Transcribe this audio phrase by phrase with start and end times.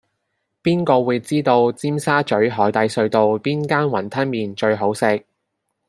[0.63, 5.23] 邊個會知道尖沙咀海底隧道邊間雲吞麵最好食